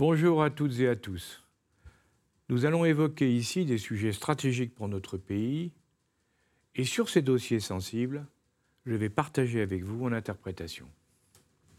Bonjour 0.00 0.42
à 0.42 0.48
toutes 0.48 0.80
et 0.80 0.88
à 0.88 0.96
tous. 0.96 1.42
Nous 2.48 2.64
allons 2.64 2.86
évoquer 2.86 3.30
ici 3.30 3.66
des 3.66 3.76
sujets 3.76 4.12
stratégiques 4.12 4.74
pour 4.74 4.88
notre 4.88 5.18
pays 5.18 5.72
et 6.74 6.84
sur 6.84 7.10
ces 7.10 7.20
dossiers 7.20 7.60
sensibles, 7.60 8.26
je 8.86 8.94
vais 8.94 9.10
partager 9.10 9.60
avec 9.60 9.84
vous 9.84 9.96
mon 9.96 10.12
interprétation. 10.12 10.88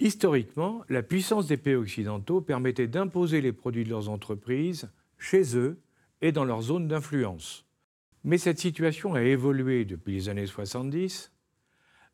Historiquement, 0.02 0.84
la 0.90 1.04
puissance 1.04 1.46
des 1.46 1.58
pays 1.58 1.76
occidentaux 1.76 2.42
permettait 2.42 2.88
d'imposer 2.88 3.40
les 3.40 3.52
produits 3.52 3.84
de 3.84 3.90
leurs 3.92 4.10
entreprises 4.10 4.90
chez 5.20 5.56
eux 5.56 5.80
et 6.22 6.32
dans 6.32 6.44
leur 6.44 6.64
zone 6.64 6.88
d'influence. 6.88 7.68
Mais 8.24 8.40
cette 8.40 8.58
situation 8.58 9.14
a 9.14 9.22
évolué 9.22 9.86
depuis 9.86 10.16
les 10.16 10.28
années 10.28 10.48
70 10.48 11.32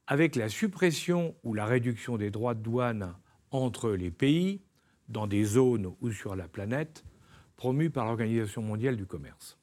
avec 0.06 0.36
la 0.36 0.50
suppression 0.50 1.34
ou 1.44 1.54
la 1.54 1.66
réduction 1.66 2.18
des 2.18 2.30
droits 2.30 2.56
de 2.56 2.62
douane 2.62 3.16
entre 3.52 3.92
les 3.92 4.12
pays 4.12 4.60
dans 5.08 5.26
des 5.26 5.46
zones 5.46 5.96
ou 6.02 6.12
sur 6.12 6.36
la 6.36 6.50
planète 6.50 7.06
promues 7.56 7.90
par 7.90 8.06
l'Organisation 8.06 8.62
mondiale 8.62 8.98
du 8.98 9.06
commerce. 9.06 9.58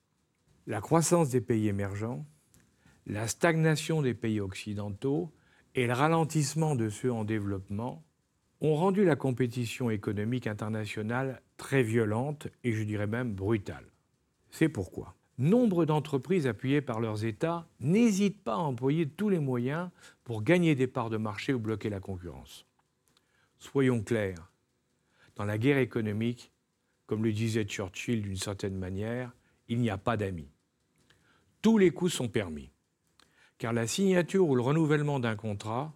La 0.67 0.81
croissance 0.81 1.29
des 1.29 1.43
pays 1.43 1.69
émergents, 1.69 2.25
la 3.07 3.29
stagnation 3.29 4.01
des 4.01 4.15
pays 4.15 4.41
occidentaux 4.41 5.31
et 5.75 5.87
le 5.87 5.93
ralentissement 5.93 6.75
de 6.75 6.89
ceux 6.89 7.13
en 7.13 7.25
développement 7.25 8.03
ont 8.65 8.77
rendu 8.77 9.05
la 9.05 9.15
compétition 9.15 9.91
économique 9.91 10.47
internationale 10.47 11.43
très 11.59 11.83
violente 11.83 12.49
et 12.63 12.73
je 12.73 12.83
dirais 12.83 13.07
même 13.07 13.35
brutale. 13.35 13.85
C'est 14.51 14.71
pourquoi 14.71 15.15
nombre 15.37 15.85
d'entreprises 15.85 16.47
appuyées 16.47 16.81
par 16.81 17.01
leurs 17.01 17.27
États 17.27 17.69
n'hésitent 17.81 18.43
pas 18.43 18.55
à 18.55 18.59
employer 18.59 19.07
tous 19.07 19.29
les 19.29 19.39
moyens 19.39 19.91
pour 20.23 20.43
gagner 20.43 20.75
des 20.75 20.87
parts 20.87 21.11
de 21.11 21.17
marché 21.17 21.53
ou 21.53 21.59
bloquer 21.59 21.91
la 21.91 22.01
concurrence. 22.01 22.65
Soyons 23.59 24.01
clairs, 24.03 24.51
dans 25.37 25.45
la 25.45 25.59
guerre 25.59 25.79
économique, 25.79 26.53
comme 27.07 27.25
le 27.25 27.33
disait 27.33 27.65
Churchill 27.65 28.23
d'une 28.23 28.37
certaine 28.37 28.77
manière, 28.77 29.33
il 29.69 29.81
n'y 29.81 29.91
a 29.91 29.99
pas 29.99 30.17
d'amis. 30.17 30.53
Tous 31.61 31.79
les 31.79 31.91
coups 31.91 32.13
sont 32.13 32.29
permis, 32.29 32.71
car 33.59 33.73
la 33.73 33.87
signature 33.87 34.49
ou 34.49 34.55
le 34.55 34.63
renouvellement 34.63 35.21
d'un 35.21 35.37
contrat 35.37 35.93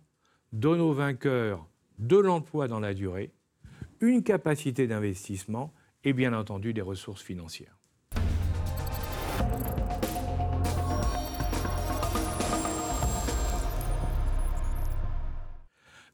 donne 0.52 0.80
aux 0.80 0.92
vainqueurs 0.92 1.67
de 1.98 2.16
l'emploi 2.16 2.68
dans 2.68 2.80
la 2.80 2.94
durée, 2.94 3.32
une 4.00 4.22
capacité 4.22 4.86
d'investissement 4.86 5.72
et 6.04 6.12
bien 6.12 6.32
entendu 6.32 6.72
des 6.72 6.82
ressources 6.82 7.22
financières. 7.22 7.78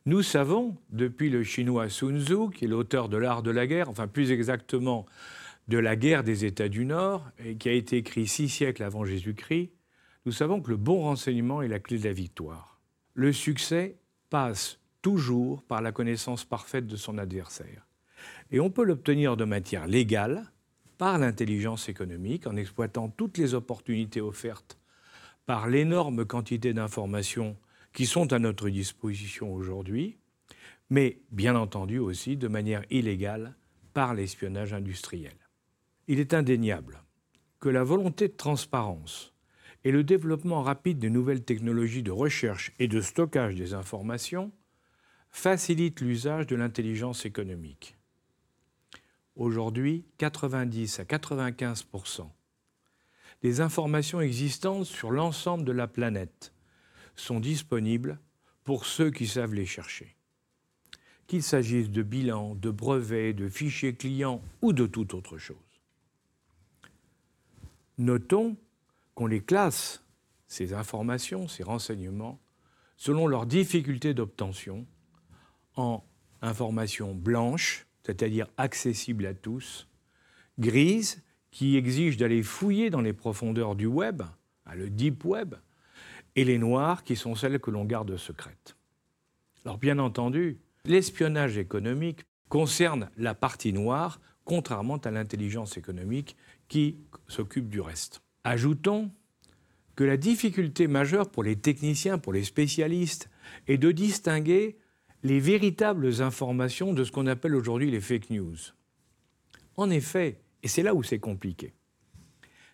Nous 0.07 0.23
savons, 0.23 0.77
depuis 0.91 1.31
le 1.31 1.43
chinois 1.43 1.89
Sun 1.89 2.21
Tzu, 2.21 2.51
qui 2.55 2.67
est 2.67 2.69
l'auteur 2.69 3.09
de 3.09 3.17
l'art 3.17 3.43
de 3.43 3.51
la 3.51 3.67
guerre, 3.67 3.89
enfin 3.89 4.07
plus 4.07 4.33
exactement 4.33 5.07
de 5.69 5.79
la 5.79 5.97
guerre 5.97 6.25
des 6.25 6.45
États 6.45 6.69
du 6.69 6.85
Nord, 6.85 7.27
et 7.43 7.57
qui 7.57 7.71
a 7.71 7.73
été 7.73 7.97
écrit 7.97 8.27
six 8.27 8.51
siècles 8.51 8.83
avant 8.83 9.07
Jésus-Christ, 9.07 9.73
nous 10.27 10.33
savons 10.33 10.61
que 10.61 10.71
le 10.71 10.77
bon 10.77 11.01
renseignement 11.01 11.63
est 11.63 11.69
la 11.69 11.79
clé 11.79 11.99
de 11.99 12.05
la 12.05 12.13
victoire. 12.13 12.81
Le 13.15 13.33
succès 13.33 13.97
passe 14.29 14.79
toujours 15.05 15.63
par 15.65 15.83
la 15.83 15.93
connaissance 15.93 16.47
parfaite 16.47 16.87
de 16.87 16.97
son 16.97 17.19
adversaire. 17.19 17.87
Et 18.51 18.59
on 18.59 18.71
peut 18.71 18.85
l'obtenir 18.85 19.37
de 19.37 19.45
matière 19.45 19.87
légale, 19.87 20.51
par 20.97 21.19
l'intelligence 21.19 21.91
économique, 21.91 22.47
en 22.47 22.57
exploitant 22.57 23.11
toutes 23.11 23.37
les 23.37 23.53
opportunités 23.53 24.23
offertes 24.23 24.79
par 25.45 25.69
l'énorme 25.69 26.25
quantité 26.25 26.73
d'informations 26.73 27.59
qui 27.93 28.07
sont 28.07 28.33
à 28.33 28.39
notre 28.39 28.71
disposition 28.71 29.53
aujourd'hui, 29.53 30.17
mais 30.89 31.19
bien 31.31 31.55
entendu 31.55 31.99
aussi 31.99 32.39
de 32.39 32.49
manière 32.49 32.85
illégale 32.89 33.57
par 33.93 34.15
l'espionnage 34.15 34.73
industriel. 34.73 35.37
Il 36.09 36.19
est 36.19 36.33
indéniable 36.33 37.03
que 37.61 37.69
la 37.69 37.85
volonté 37.85 38.29
de 38.29 38.37
transparence 38.37 39.35
et 39.85 39.93
le 39.93 40.03
développement 40.03 40.63
rapide 40.63 40.99
de 40.99 41.11
nouvelles 41.11 41.45
technologies 41.45 42.03
de 42.03 42.11
recherche 42.11 42.73
et 42.79 42.89
de 42.89 43.03
stockage 43.03 43.55
des 43.55 43.75
informations 43.75 44.51
facilitent 45.35 46.01
l'usage 46.01 46.47
de 46.47 46.55
l'intelligence 46.55 47.27
économique. 47.27 47.97
Aujourd'hui, 49.35 50.05
90 50.19 51.01
à 51.01 51.05
95% 51.05 52.29
des 53.43 53.61
informations 53.61 54.21
existantes 54.21 54.87
sur 54.87 55.11
l'ensemble 55.11 55.65
de 55.65 55.73
la 55.73 55.89
planète 55.89 56.55
sont 57.17 57.41
disponibles 57.41 58.21
pour 58.63 58.87
ceux 58.87 59.11
qui 59.11 59.27
savent 59.27 59.55
les 59.55 59.67
chercher. 59.67 60.17
Qu'il 61.27 61.43
s'agisse 61.43 61.91
de 61.91 62.03
bilans, 62.05 62.55
de 62.55 62.71
brevets, 62.71 63.35
de 63.35 63.49
fichiers 63.49 63.95
clients 63.95 64.41
ou 64.63 64.73
de 64.73 64.87
toute 64.87 65.15
autre 65.15 65.37
chose. 65.37 65.57
Notons 67.99 68.57
qu'on 69.17 69.27
les 69.27 69.43
classe, 69.43 70.05
ces 70.47 70.75
informations, 70.75 71.49
ces 71.49 71.65
renseignements, 71.65 72.39
selon 72.97 73.27
leur 73.27 73.47
difficulté 73.47 74.15
d'obtention, 74.15 74.87
en 75.77 76.05
informations 76.43 77.15
blanches, 77.15 77.87
c'est-à-dire 78.05 78.47
accessibles 78.57 79.27
à 79.27 79.35
tous, 79.35 79.89
grises, 80.59 81.23
qui 81.51 81.77
exigent 81.77 82.17
d'aller 82.17 82.43
fouiller 82.43 82.91
dans 82.91 83.01
les 83.01 83.13
profondeurs 83.13 83.77
du 83.77 83.87
web, 83.87 84.23
le 84.75 84.91
deep 84.91 85.25
web, 85.25 85.55
et 86.37 86.45
les 86.45 86.59
noires 86.59 87.05
qui 87.05 87.17
sont 87.17 87.35
celles 87.35 87.61
que 87.61 87.71
l'on 87.71 87.85
garde 87.85 88.17
secrètes. 88.17 88.77
Alors 89.65 89.79
bien 89.79 89.99
entendu, 89.99 90.59
l'espionnage 90.85 91.57
économique 91.57 92.25
concerne 92.49 93.09
la 93.17 93.35
partie 93.35 93.73
noire, 93.73 94.21
contrairement 94.45 94.97
à 94.97 95.11
l'intelligence 95.11 95.77
économique 95.77 96.37
qui 96.69 96.97
s'occupe 97.29 97.69
du 97.69 97.81
reste. 97.81 98.21
Ajoutons 98.43 99.11
que 99.97 100.05
la 100.05 100.17
difficulté 100.17 100.87
majeure 100.89 101.31
pour 101.31 101.45
les 101.45 101.57
techniciens, 101.57 102.19
pour 102.19 102.33
les 102.33 102.45
spécialistes, 102.45 103.31
est 103.69 103.79
de 103.79 103.93
distinguer 103.93 104.77
les 105.25 105.41
véritables 105.41 106.21
informations 106.21 106.93
de 106.93 107.03
ce 107.03 107.11
qu'on 107.11 107.27
appelle 107.27 107.55
aujourd'hui 107.55 107.91
les 107.91 108.01
fake 108.01 108.29
news. 108.29 108.57
En 109.77 109.89
effet, 109.89 110.39
et 110.63 110.69
c'est 110.69 110.83
là 110.83 110.95
où 110.95 111.03
c'est 111.03 111.19
compliqué, 111.19 111.73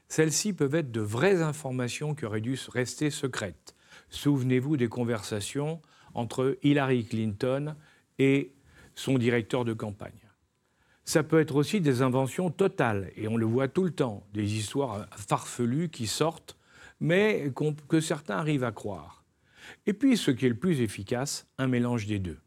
celles-ci 0.08 0.52
peuvent 0.52 0.74
être 0.74 0.90
de 0.90 1.00
vraies 1.00 1.42
informations 1.42 2.16
qui 2.16 2.24
auraient 2.24 2.40
dû 2.40 2.58
rester 2.68 3.10
secrètes. 3.10 3.76
Souvenez-vous 4.10 4.76
des 4.76 4.88
conversations 4.88 5.80
entre 6.12 6.58
Hillary 6.64 7.04
Clinton 7.04 7.76
et 8.18 8.52
son 8.96 9.16
directeur 9.16 9.64
de 9.64 9.72
campagne. 9.72 10.10
Ça 11.04 11.22
peut 11.22 11.38
être 11.38 11.54
aussi 11.54 11.80
des 11.80 12.02
inventions 12.02 12.50
totales, 12.50 13.12
et 13.16 13.28
on 13.28 13.36
le 13.36 13.46
voit 13.46 13.68
tout 13.68 13.84
le 13.84 13.92
temps, 13.92 14.26
des 14.34 14.56
histoires 14.56 15.06
farfelues 15.16 15.88
qui 15.88 16.08
sortent, 16.08 16.56
mais 16.98 17.52
que 17.88 18.00
certains 18.00 18.38
arrivent 18.38 18.64
à 18.64 18.72
croire. 18.72 19.19
Et 19.86 19.92
puis, 19.92 20.16
ce 20.16 20.30
qui 20.30 20.46
est 20.46 20.50
le 20.50 20.58
plus 20.58 20.80
efficace, 20.80 21.46
un 21.58 21.66
mélange 21.66 22.06
des 22.06 22.18
deux. 22.18 22.38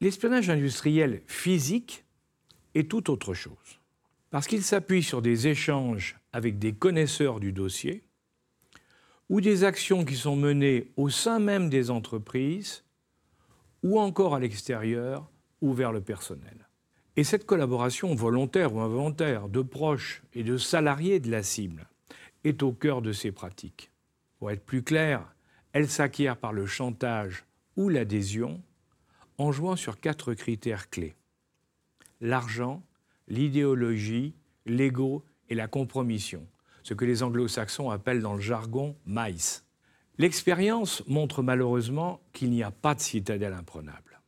L'espionnage 0.00 0.48
industriel 0.50 1.22
physique 1.26 2.04
est 2.74 2.90
tout 2.90 3.10
autre 3.10 3.34
chose, 3.34 3.80
parce 4.30 4.46
qu'il 4.46 4.62
s'appuie 4.62 5.02
sur 5.02 5.22
des 5.22 5.48
échanges 5.48 6.16
avec 6.32 6.58
des 6.58 6.72
connaisseurs 6.72 7.40
du 7.40 7.52
dossier 7.52 8.04
ou 9.28 9.40
des 9.40 9.64
actions 9.64 10.04
qui 10.04 10.16
sont 10.16 10.36
menées 10.36 10.92
au 10.96 11.10
sein 11.10 11.38
même 11.38 11.68
des 11.68 11.90
entreprises 11.90 12.84
ou 13.82 13.98
encore 13.98 14.34
à 14.34 14.40
l'extérieur 14.40 15.30
ou 15.60 15.72
vers 15.72 15.92
le 15.92 16.00
personnel. 16.00 16.68
Et 17.16 17.24
cette 17.24 17.46
collaboration 17.46 18.14
volontaire 18.14 18.74
ou 18.74 18.80
involontaire 18.80 19.48
de 19.48 19.62
proches 19.62 20.22
et 20.34 20.44
de 20.44 20.56
salariés 20.56 21.18
de 21.18 21.30
la 21.30 21.42
cible 21.42 21.88
est 22.44 22.62
au 22.62 22.72
cœur 22.72 23.02
de 23.02 23.12
ces 23.12 23.32
pratiques. 23.32 23.90
Pour 24.38 24.52
être 24.52 24.64
plus 24.64 24.82
clair, 24.82 25.34
elle 25.72 25.88
s'acquiert 25.88 26.36
par 26.36 26.52
le 26.52 26.66
chantage 26.66 27.44
ou 27.76 27.88
l'adhésion 27.88 28.62
en 29.36 29.52
jouant 29.52 29.76
sur 29.76 30.00
quatre 30.00 30.34
critères 30.34 30.90
clés. 30.90 31.14
L'argent, 32.20 32.82
l'idéologie, 33.28 34.34
l'ego 34.66 35.24
et 35.48 35.54
la 35.54 35.68
compromission, 35.68 36.46
ce 36.82 36.94
que 36.94 37.04
les 37.04 37.22
anglo-saxons 37.22 37.90
appellent 37.90 38.22
dans 38.22 38.34
le 38.34 38.40
jargon 38.40 38.96
maïs. 39.06 39.64
L'expérience 40.16 41.04
montre 41.06 41.42
malheureusement 41.42 42.20
qu'il 42.32 42.50
n'y 42.50 42.64
a 42.64 42.72
pas 42.72 42.94
de 42.94 43.00
citadelle 43.00 43.52
imprenable. 43.52 44.20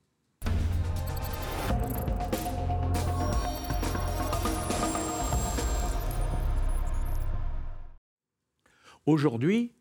Aujourd'hui, 9.07 9.73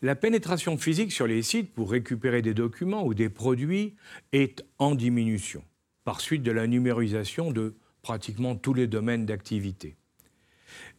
La 0.00 0.14
pénétration 0.14 0.78
physique 0.78 1.10
sur 1.10 1.26
les 1.26 1.42
sites 1.42 1.74
pour 1.74 1.90
récupérer 1.90 2.40
des 2.40 2.54
documents 2.54 3.04
ou 3.04 3.14
des 3.14 3.28
produits 3.28 3.96
est 4.30 4.64
en 4.78 4.94
diminution, 4.94 5.64
par 6.04 6.20
suite 6.20 6.44
de 6.44 6.52
la 6.52 6.68
numérisation 6.68 7.50
de 7.50 7.74
pratiquement 8.02 8.54
tous 8.54 8.74
les 8.74 8.86
domaines 8.86 9.26
d'activité. 9.26 9.96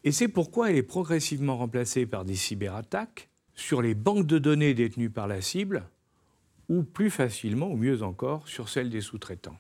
Et 0.04 0.12
c'est 0.12 0.28
pourquoi 0.28 0.70
elle 0.70 0.76
est 0.76 0.84
progressivement 0.84 1.56
remplacée 1.56 2.06
par 2.06 2.26
des 2.26 2.36
cyberattaques 2.36 3.30
sur 3.56 3.82
les 3.82 3.96
banques 3.96 4.28
de 4.28 4.38
données 4.38 4.74
détenues 4.74 5.10
par 5.10 5.28
la 5.30 5.40
cible, 5.40 5.86
ou 6.68 6.84
plus 6.84 7.10
facilement, 7.10 7.72
ou 7.72 7.78
mieux 7.78 8.04
encore, 8.04 8.50
sur 8.50 8.68
celles 8.68 8.90
des 8.90 9.02
sous-traitants. 9.02 9.58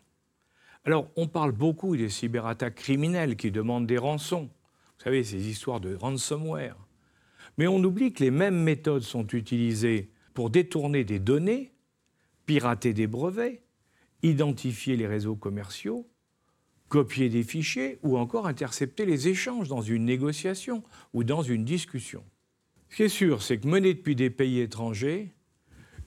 Alors, 0.83 1.07
on 1.15 1.27
parle 1.27 1.53
beaucoup 1.53 1.95
des 1.95 2.09
cyberattaques 2.09 2.75
criminelles 2.75 3.37
qui 3.37 3.51
demandent 3.51 3.87
des 3.87 3.97
rançons. 3.97 4.49
Vous 4.97 5.03
savez, 5.03 5.23
ces 5.23 5.47
histoires 5.47 5.79
de 5.79 5.95
ransomware. 5.95 6.75
Mais 7.59 7.67
on 7.67 7.83
oublie 7.83 8.13
que 8.13 8.23
les 8.23 8.31
mêmes 8.31 8.63
méthodes 8.63 9.03
sont 9.03 9.27
utilisées 9.27 10.11
pour 10.33 10.49
détourner 10.49 11.03
des 11.03 11.19
données, 11.19 11.73
pirater 12.45 12.93
des 12.93 13.05
brevets, 13.05 13.61
identifier 14.23 14.95
les 14.95 15.07
réseaux 15.07 15.35
commerciaux, 15.35 16.07
copier 16.87 17.27
des 17.27 17.43
fichiers 17.43 17.99
ou 18.01 18.17
encore 18.17 18.47
intercepter 18.47 19.05
les 19.05 19.27
échanges 19.27 19.67
dans 19.67 19.81
une 19.81 20.05
négociation 20.05 20.85
ou 21.13 21.25
dans 21.25 21.41
une 21.41 21.65
discussion. 21.65 22.23
Ce 22.91 22.95
qui 22.95 23.03
est 23.03 23.09
sûr, 23.09 23.41
c'est 23.41 23.57
que 23.57 23.67
mené 23.67 23.93
depuis 23.93 24.15
des 24.15 24.29
pays 24.29 24.61
étrangers, 24.61 25.33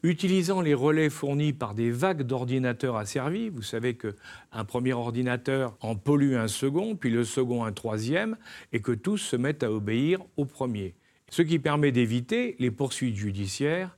utilisant 0.02 0.62
les 0.62 0.72
relais 0.72 1.10
fournis 1.10 1.52
par 1.52 1.74
des 1.74 1.90
vagues 1.90 2.22
d'ordinateurs 2.22 2.96
asservis. 2.96 3.50
Vous 3.50 3.60
savez 3.60 3.98
qu'un 3.98 4.64
premier 4.64 4.94
ordinateur 4.94 5.76
en 5.82 5.96
pollue 5.96 6.34
un 6.34 6.48
second, 6.48 6.96
puis 6.96 7.10
le 7.10 7.24
second 7.24 7.62
un 7.62 7.72
troisième, 7.72 8.38
et 8.72 8.80
que 8.80 8.92
tous 8.92 9.18
se 9.18 9.36
mettent 9.36 9.62
à 9.62 9.70
obéir 9.70 10.24
au 10.38 10.46
premier. 10.46 10.94
Ce 11.32 11.40
qui 11.40 11.58
permet 11.58 11.92
d'éviter 11.92 12.56
les 12.58 12.70
poursuites 12.70 13.16
judiciaires 13.16 13.96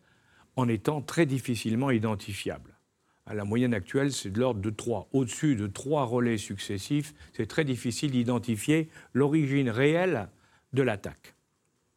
en 0.55 0.69
étant 0.69 1.03
très 1.03 1.27
difficilement 1.27 1.91
identifiables. 1.91 2.79
À 3.27 3.35
la 3.35 3.45
moyenne 3.45 3.75
actuelle, 3.75 4.13
c'est 4.13 4.31
de 4.31 4.39
l'ordre 4.39 4.61
de 4.61 4.71
3. 4.71 5.09
Au-dessus 5.13 5.57
de 5.57 5.67
trois 5.67 6.05
relais 6.05 6.39
successifs, 6.39 7.13
c'est 7.33 7.49
très 7.49 7.65
difficile 7.65 8.13
d'identifier 8.13 8.89
l'origine 9.15 9.69
réelle 9.69 10.29
de 10.75 10.83
l'attaque. 10.83 11.35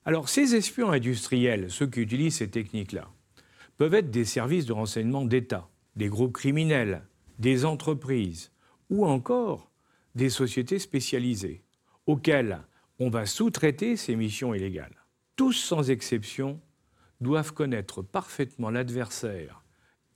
Alors, 0.06 0.28
ces 0.28 0.56
espions 0.56 0.90
industriels, 0.90 1.70
ceux 1.70 1.86
qui 1.86 2.00
utilisent 2.00 2.38
ces 2.38 2.50
techniques-là, 2.50 3.08
peuvent 3.78 3.94
être 3.94 4.10
des 4.10 4.26
services 4.26 4.66
de 4.66 4.74
renseignement 4.74 5.24
d'État, 5.24 5.70
des 5.96 6.08
groupes 6.08 6.34
criminels, 6.34 7.04
des 7.38 7.64
entreprises 7.64 8.52
ou 8.90 9.06
encore 9.06 9.70
des 10.16 10.32
sociétés 10.32 10.80
spécialisées 10.80 11.62
auxquelles 12.08 12.60
on 12.98 13.12
va 13.12 13.28
sous-traiter 13.28 13.98
ces 13.98 14.16
missions 14.16 14.56
illégales. 14.56 14.97
Tous 15.38 15.54
sans 15.54 15.92
exception 15.92 16.60
doivent 17.22 17.54
connaître 17.54 18.02
parfaitement 18.02 18.72
l'adversaire 18.72 19.64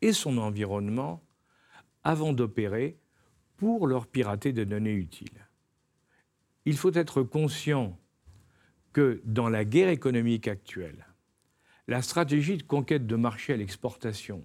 et 0.01 0.13
son 0.13 0.39
environnement 0.39 1.23
avant 2.03 2.33
d'opérer 2.33 2.97
pour 3.55 3.85
leur 3.85 4.07
pirater 4.07 4.51
des 4.51 4.65
données 4.65 4.95
utiles. 4.95 5.47
Il 6.65 6.75
faut 6.75 6.93
être 6.93 7.21
conscient 7.21 7.99
que 8.93 9.21
dans 9.23 9.47
la 9.47 9.63
guerre 9.63 9.89
économique 9.89 10.47
actuelle, 10.47 11.05
la 11.87 12.01
stratégie 12.01 12.57
de 12.57 12.63
conquête 12.63 13.05
de 13.05 13.15
marché 13.15 13.53
à 13.53 13.57
l'exportation 13.57 14.43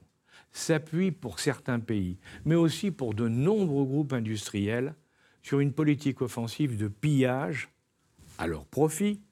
s'appuie 0.53 1.11
pour 1.11 1.41
certains 1.41 1.81
pays, 1.81 2.19
mais 2.45 2.55
aussi 2.55 2.91
pour 2.91 3.15
de 3.15 3.29
nombreux 3.29 3.87
groupes 3.87 4.13
industriels, 4.13 4.95
sur 5.43 5.61
une 5.61 5.73
politique 5.73 6.21
offensive 6.21 6.77
de 6.77 6.89
pillage, 6.89 7.71
à 8.37 8.47
leur 8.47 8.67
profit, 8.67 9.23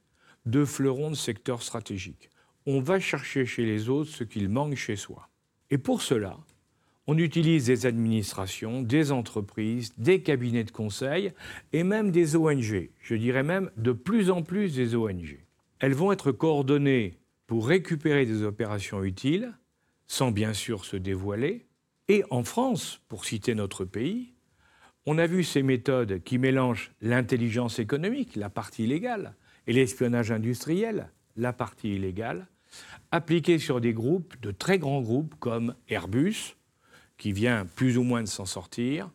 de 0.46 0.64
fleurons 0.64 1.10
de 1.10 1.16
secteurs 1.16 1.62
stratégiques. 1.62 2.30
On 2.66 2.80
va 2.80 3.00
chercher 3.00 3.46
chez 3.46 3.64
les 3.64 3.88
autres 3.88 4.10
ce 4.10 4.24
qu'il 4.24 4.48
manque 4.48 4.76
chez 4.76 4.96
soi. 4.96 5.28
Et 5.70 5.78
pour 5.78 6.02
cela, 6.02 6.38
on 7.06 7.18
utilise 7.18 7.66
des 7.66 7.86
administrations, 7.86 8.80
des 8.80 9.12
entreprises, 9.12 9.92
des 9.98 10.22
cabinets 10.22 10.64
de 10.64 10.70
conseil 10.70 11.32
et 11.72 11.82
même 11.82 12.10
des 12.10 12.36
ONG. 12.36 12.90
Je 13.00 13.14
dirais 13.14 13.42
même 13.42 13.70
de 13.76 13.92
plus 13.92 14.30
en 14.30 14.42
plus 14.42 14.74
des 14.74 14.94
ONG. 14.94 15.38
Elles 15.80 15.94
vont 15.94 16.12
être 16.12 16.32
coordonnées 16.32 17.18
pour 17.46 17.68
récupérer 17.68 18.24
des 18.24 18.42
opérations 18.42 19.04
utiles, 19.04 19.52
sans 20.06 20.30
bien 20.30 20.54
sûr 20.54 20.84
se 20.84 20.96
dévoiler. 20.96 21.66
Et 22.08 22.24
en 22.30 22.42
France, 22.42 23.00
pour 23.08 23.26
citer 23.26 23.54
notre 23.54 23.84
pays, 23.84 24.32
on 25.06 25.18
a 25.18 25.26
vu 25.26 25.44
ces 25.44 25.62
méthodes 25.62 26.22
qui 26.22 26.38
mélangent 26.38 26.92
l'intelligence 27.02 27.78
économique, 27.78 28.36
la 28.36 28.48
partie 28.48 28.86
légale, 28.86 29.34
et 29.66 29.72
l'espionnage 29.72 30.30
industriel, 30.30 31.10
la 31.36 31.52
partie 31.52 31.94
illégale, 31.94 32.46
appliquées 33.10 33.58
sur 33.58 33.80
des 33.80 33.92
groupes, 33.92 34.40
de 34.40 34.50
très 34.50 34.78
grands 34.78 35.02
groupes 35.02 35.34
comme 35.38 35.74
Airbus, 35.88 36.56
qui 37.16 37.32
vient 37.32 37.66
plus 37.66 37.96
ou 37.96 38.02
moins 38.02 38.22
de 38.22 38.28
s'en 38.28 38.46
sortir, 38.46 39.10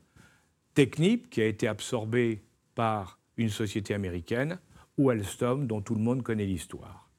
Technip, 0.73 1.29
qui 1.29 1.41
a 1.41 1.45
été 1.45 1.67
absorbé 1.67 2.41
par 2.75 3.19
une 3.37 3.49
société 3.49 3.93
américaine, 3.93 4.59
ou 4.97 5.09
Alstom, 5.09 5.67
dont 5.67 5.81
tout 5.81 5.95
le 5.95 6.01
monde 6.01 6.23
connaît 6.23 6.45
l'histoire. 6.45 7.09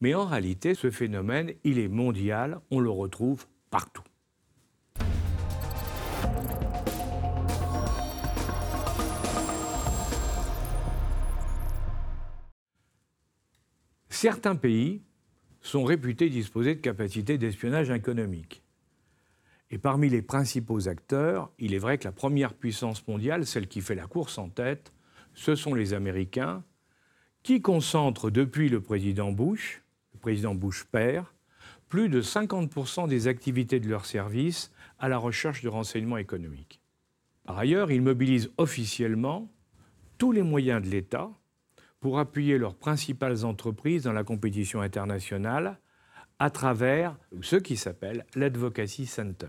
Mais 0.00 0.14
en 0.14 0.24
réalité, 0.24 0.74
ce 0.74 0.90
phénomène, 0.90 1.52
il 1.64 1.78
est 1.78 1.88
mondial, 1.88 2.60
on 2.70 2.80
le 2.80 2.90
retrouve 2.90 3.46
partout. 3.70 4.02
Certains 14.22 14.54
pays 14.54 15.00
sont 15.62 15.82
réputés 15.82 16.28
disposer 16.28 16.74
de 16.74 16.80
capacités 16.82 17.38
d'espionnage 17.38 17.88
économique. 17.88 18.62
Et 19.70 19.78
parmi 19.78 20.10
les 20.10 20.20
principaux 20.20 20.88
acteurs, 20.88 21.50
il 21.58 21.72
est 21.72 21.78
vrai 21.78 21.96
que 21.96 22.04
la 22.04 22.12
première 22.12 22.52
puissance 22.52 23.08
mondiale, 23.08 23.46
celle 23.46 23.66
qui 23.66 23.80
fait 23.80 23.94
la 23.94 24.06
course 24.06 24.36
en 24.36 24.50
tête, 24.50 24.92
ce 25.32 25.54
sont 25.54 25.72
les 25.72 25.94
Américains, 25.94 26.62
qui 27.42 27.62
concentrent 27.62 28.28
depuis 28.28 28.68
le 28.68 28.82
président 28.82 29.32
Bush 29.32 29.82
président 30.20 30.54
Bush 30.54 30.84
père, 30.84 31.34
plus 31.88 32.10
de 32.10 32.20
50% 32.20 33.08
des 33.08 33.26
activités 33.26 33.80
de 33.80 33.88
leur 33.88 34.04
service 34.04 34.70
à 34.98 35.08
la 35.08 35.16
recherche 35.16 35.62
de 35.62 35.70
renseignements 35.70 36.18
économiques. 36.18 36.82
Par 37.46 37.56
ailleurs, 37.56 37.90
ils 37.90 38.02
mobilisent 38.02 38.50
officiellement 38.58 39.50
tous 40.18 40.30
les 40.30 40.42
moyens 40.42 40.82
de 40.82 40.90
l'État 40.90 41.30
pour 42.00 42.18
appuyer 42.18 42.58
leurs 42.58 42.74
principales 42.74 43.44
entreprises 43.44 44.04
dans 44.04 44.12
la 44.12 44.24
compétition 44.24 44.80
internationale 44.80 45.78
à 46.38 46.50
travers 46.50 47.16
ce 47.42 47.56
qui 47.56 47.76
s'appelle 47.76 48.24
l'Advocacy 48.34 49.06
Center. 49.06 49.46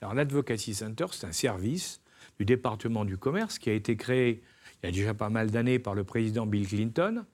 L'Advocacy 0.00 0.74
Center, 0.74 1.06
c'est 1.12 1.26
un 1.26 1.32
service 1.32 2.00
du 2.38 2.44
département 2.44 3.04
du 3.04 3.18
commerce 3.18 3.58
qui 3.58 3.68
a 3.68 3.74
été 3.74 3.96
créé 3.96 4.42
il 4.82 4.86
y 4.86 4.88
a 4.88 4.92
déjà 4.92 5.12
pas 5.12 5.28
mal 5.28 5.50
d'années 5.50 5.78
par 5.78 5.94
le 5.94 6.04
président 6.04 6.46
Bill 6.46 6.66
Clinton 6.66 7.24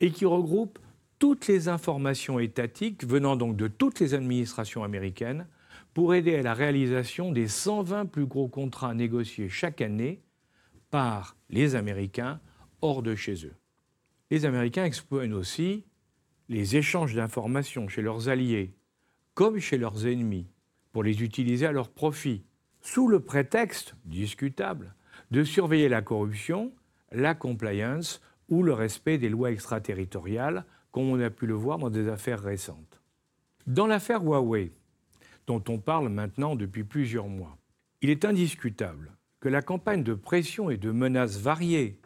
et 0.00 0.10
qui 0.10 0.24
regroupe 0.24 0.78
toutes 1.18 1.46
les 1.46 1.68
informations 1.68 2.38
étatiques 2.38 3.04
venant 3.04 3.36
donc 3.36 3.56
de 3.56 3.68
toutes 3.68 4.00
les 4.00 4.14
administrations 4.14 4.84
américaines 4.84 5.46
pour 5.92 6.14
aider 6.14 6.36
à 6.36 6.42
la 6.42 6.54
réalisation 6.54 7.32
des 7.32 7.48
120 7.48 8.06
plus 8.06 8.26
gros 8.26 8.48
contrats 8.48 8.94
négociés 8.94 9.48
chaque 9.48 9.80
année 9.80 10.22
par 10.90 11.36
les 11.50 11.74
Américains 11.74 12.40
hors 12.82 13.02
de 13.02 13.14
chez 13.14 13.46
eux. 13.46 13.54
Les 14.30 14.44
Américains 14.44 14.84
exploitent 14.84 15.32
aussi 15.32 15.84
les 16.48 16.76
échanges 16.76 17.14
d'informations 17.14 17.88
chez 17.88 18.02
leurs 18.02 18.28
alliés 18.28 18.74
comme 19.34 19.58
chez 19.58 19.78
leurs 19.78 20.06
ennemis 20.06 20.46
pour 20.92 21.02
les 21.02 21.22
utiliser 21.22 21.64
à 21.66 21.72
leur 21.72 21.88
profit, 21.88 22.44
sous 22.82 23.08
le 23.08 23.20
prétexte 23.20 23.94
discutable 24.04 24.94
de 25.30 25.44
surveiller 25.44 25.88
la 25.88 26.02
corruption, 26.02 26.72
la 27.10 27.34
compliance 27.34 28.20
ou 28.48 28.62
le 28.62 28.74
respect 28.74 29.18
des 29.18 29.30
lois 29.30 29.50
extraterritoriales 29.50 30.66
comme 30.90 31.08
on 31.08 31.20
a 31.20 31.30
pu 31.30 31.46
le 31.46 31.54
voir 31.54 31.78
dans 31.78 31.88
des 31.88 32.08
affaires 32.08 32.42
récentes. 32.42 33.00
Dans 33.66 33.86
l'affaire 33.86 34.22
Huawei, 34.22 34.72
dont 35.46 35.62
on 35.68 35.78
parle 35.78 36.08
maintenant 36.08 36.56
depuis 36.56 36.84
plusieurs 36.84 37.28
mois, 37.28 37.56
il 38.02 38.10
est 38.10 38.24
indiscutable 38.24 39.16
que 39.40 39.48
la 39.48 39.62
campagne 39.62 40.02
de 40.02 40.14
pression 40.14 40.68
et 40.68 40.76
de 40.76 40.90
menaces 40.90 41.38
variées 41.38 41.98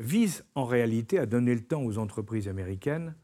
vise 0.00 0.44
en 0.54 0.64
réalité 0.64 1.18
à 1.18 1.26
donner 1.26 1.54
le 1.54 1.62
temps 1.62 1.82
aux 1.82 1.98
entreprises 1.98 2.48
américaines 2.48 3.14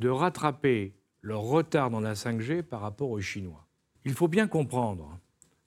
de 0.00 0.08
rattraper 0.08 0.94
leur 1.22 1.40
retard 1.40 1.90
dans 1.90 2.00
la 2.00 2.14
5G 2.14 2.62
par 2.62 2.80
rapport 2.80 3.10
aux 3.10 3.20
Chinois. 3.20 3.66
Il 4.04 4.12
faut 4.12 4.28
bien 4.28 4.48
comprendre 4.48 5.18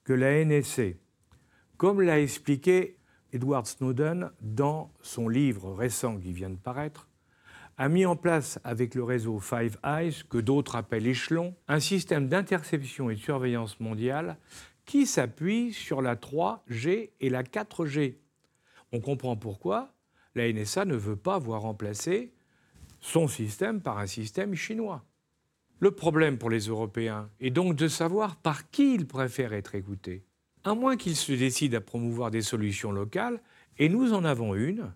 que 0.04 0.12
la 0.12 0.44
NSC, 0.44 0.96
comme 1.76 2.02
l'a 2.02 2.20
expliqué 2.20 2.98
Edward 3.32 3.66
Snowden 3.66 4.30
dans 4.40 4.92
son 5.00 5.28
livre 5.28 5.72
récent 5.72 6.18
qui 6.18 6.32
vient 6.32 6.50
de 6.50 6.56
paraître, 6.56 7.08
a 7.78 7.88
mis 7.88 8.04
en 8.04 8.16
place 8.16 8.58
avec 8.64 8.94
le 8.94 9.04
réseau 9.04 9.38
Five 9.38 9.78
Eyes, 9.84 10.22
que 10.28 10.38
d'autres 10.38 10.76
appellent 10.76 11.06
échelon, 11.06 11.54
un 11.68 11.80
système 11.80 12.28
d'interception 12.28 13.08
et 13.08 13.14
de 13.14 13.20
surveillance 13.20 13.80
mondiale 13.80 14.36
qui 14.84 15.06
s'appuie 15.06 15.72
sur 15.72 16.02
la 16.02 16.16
3G 16.16 17.10
et 17.20 17.30
la 17.30 17.42
4G. 17.42 18.16
On 18.92 19.00
comprend 19.00 19.36
pourquoi 19.36 19.92
la 20.34 20.52
NSA 20.52 20.84
ne 20.84 20.96
veut 20.96 21.16
pas 21.16 21.38
voir 21.38 21.62
remplacer 21.62 22.32
son 23.00 23.28
système 23.28 23.80
par 23.80 23.98
un 23.98 24.06
système 24.06 24.54
chinois. 24.54 25.04
Le 25.80 25.92
problème 25.92 26.38
pour 26.38 26.50
les 26.50 26.66
Européens 26.66 27.30
est 27.40 27.50
donc 27.50 27.76
de 27.76 27.88
savoir 27.88 28.36
par 28.36 28.70
qui 28.70 28.94
ils 28.94 29.06
préfèrent 29.06 29.52
être 29.52 29.74
écoutés, 29.74 30.24
à 30.64 30.74
moins 30.74 30.96
qu'ils 30.96 31.16
se 31.16 31.32
décident 31.32 31.78
à 31.78 31.80
promouvoir 31.80 32.30
des 32.30 32.42
solutions 32.42 32.90
locales, 32.90 33.40
et 33.78 33.88
nous 33.88 34.12
en 34.12 34.24
avons 34.24 34.54
une 34.54 34.92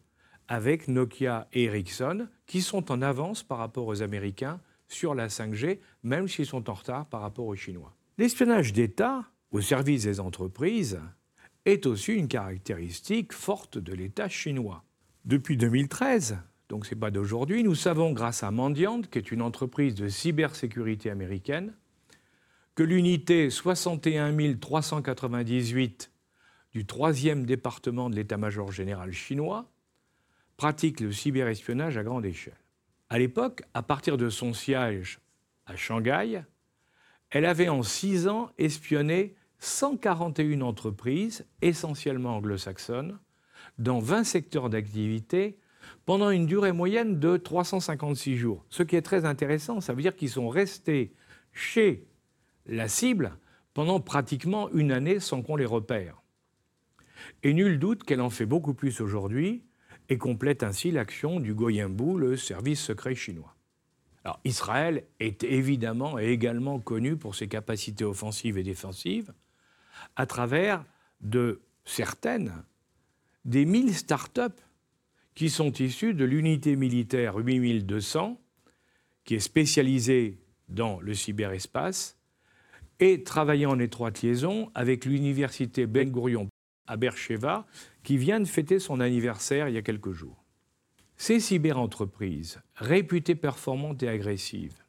avec 0.48 0.88
Nokia 0.88 1.46
et 1.52 1.64
Ericsson, 1.64 2.28
qui 2.46 2.62
sont 2.62 2.90
en 2.90 3.00
avance 3.00 3.42
par 3.42 3.58
rapport 3.58 3.86
aux 3.86 4.02
Américains 4.02 4.60
sur 4.88 5.14
la 5.14 5.28
5G, 5.28 5.78
même 6.02 6.28
s'ils 6.28 6.46
sont 6.46 6.68
en 6.68 6.74
retard 6.74 7.06
par 7.06 7.20
rapport 7.20 7.46
aux 7.46 7.56
Chinois. 7.56 7.94
L'espionnage 8.18 8.72
d'État 8.72 9.24
au 9.52 9.60
service 9.60 10.02
des 10.02 10.20
entreprises 10.20 11.00
est 11.64 11.86
aussi 11.86 12.12
une 12.12 12.28
caractéristique 12.28 13.32
forte 13.32 13.78
de 13.78 13.94
l'État 13.94 14.28
chinois. 14.28 14.84
Depuis 15.25 15.57
2013, 15.57 16.38
donc 16.69 16.85
ce 16.85 16.95
n'est 16.95 17.00
pas 17.00 17.12
d'aujourd'hui, 17.12 17.62
nous 17.62 17.76
savons 17.76 18.12
grâce 18.12 18.43
à 18.43 18.50
Mandiant, 18.50 19.02
qui 19.02 19.19
est 19.19 19.31
une 19.31 19.43
entreprise 19.43 19.95
de 19.95 20.09
cybersécurité 20.09 21.11
américaine, 21.11 21.75
que 22.75 22.83
l'unité 22.83 23.49
61 23.49 24.57
398 24.57 26.11
du 26.73 26.85
3e 26.85 27.45
département 27.45 28.11
de 28.11 28.17
l'état-major 28.17 28.73
général 28.73 29.12
chinois 29.12 29.71
pratique 30.57 30.99
le 30.99 31.12
cyberespionnage 31.12 31.97
à 31.97 32.02
grande 32.02 32.25
échelle. 32.25 32.57
À 33.09 33.19
l'époque, 33.19 33.62
à 33.75 33.83
partir 33.83 34.17
de 34.17 34.29
son 34.29 34.55
siège 34.55 35.21
à 35.67 35.76
Shanghai, 35.76 36.43
elle 37.31 37.45
avait 37.45 37.69
en 37.69 37.85
six 37.85 38.26
ans 38.26 38.50
espionné 38.59 39.37
141 39.61 40.62
entreprises, 40.62 41.47
essentiellement 41.61 42.38
anglo-saxonnes, 42.38 43.19
dans 43.79 43.99
20 43.99 44.25
secteurs 44.25 44.71
d'activité, 44.71 45.59
pendant 46.05 46.31
une 46.31 46.47
durée 46.47 46.73
moyenne 46.73 47.19
de 47.19 47.37
356 47.37 48.37
jours. 48.37 48.64
Ce 48.69 48.83
qui 48.83 48.97
est 48.97 49.02
très 49.02 49.25
intéressant, 49.25 49.81
ça 49.81 49.93
veut 49.93 50.02
dire 50.02 50.17
qu'ils 50.17 50.31
sont 50.31 50.49
restés 50.49 51.12
chez 51.52 52.07
la 52.67 52.88
cible 52.88 53.37
pendant 53.75 54.00
pratiquement 54.00 54.71
une 54.73 54.93
année 54.93 55.21
sans 55.21 55.43
qu'on 55.43 55.57
les 55.57 55.67
repère. 55.67 56.23
Et 57.43 57.55
nul 57.55 57.79
doute 57.79 58.05
qu'elle 58.05 58.21
en 58.21 58.31
fait 58.31 58.47
beaucoup 58.47 58.75
plus 58.75 59.00
aujourd'hui 59.00 59.62
et 60.09 60.19
complète 60.19 60.62
ainsi 60.62 60.91
l'action 60.91 61.41
du 61.41 61.55
Goyembu, 61.55 62.19
le 62.19 62.37
service 62.37 62.81
secret 62.81 63.14
chinois. 63.14 63.55
Alors, 64.25 64.41
Israël 64.45 65.05
est 65.21 65.43
évidemment 65.43 66.19
et 66.19 66.29
également 66.29 66.79
connu 66.79 67.17
pour 67.17 67.35
ses 67.35 67.49
capacités 67.49 68.05
offensives 68.05 68.59
et 68.59 68.62
défensives, 68.62 69.33
à 70.17 70.26
travers 70.26 70.85
de 71.21 71.62
certaines 71.85 72.64
des 73.44 73.64
1000 73.64 73.94
start-up 73.94 74.61
qui 75.34 75.50
sont 75.50 75.72
issues 75.72 76.14
de 76.14 76.25
l'unité 76.25 76.76
militaire 76.76 77.37
8200, 77.37 78.40
qui 79.25 79.34
est 79.34 79.40
spécialisée 79.40 80.38
dans 80.68 81.00
le 81.00 81.14
cyberespace 81.14 82.18
et 83.00 83.22
travaillant 83.25 83.72
en 83.72 83.78
étroite 83.78 84.22
liaison 84.22 84.70
avec 84.75 85.04
l'université 85.04 85.87
Ben 85.87 86.11
Gurion 86.11 86.49
à 86.87 86.96
Beersheba, 86.96 87.66
qui 88.02 88.16
vient 88.16 88.40
de 88.40 88.44
fêter 88.44 88.78
son 88.78 89.00
anniversaire 89.00 89.68
il 89.68 89.75
y 89.75 89.78
a 89.78 89.82
quelques 89.82 90.12
jours. 90.12 90.44
Ces 91.16 91.40
cyberentreprises, 91.40 92.61
réputées 92.75 93.37
performantes 93.37 94.02
et 94.02 94.08
agressives, 94.08 94.82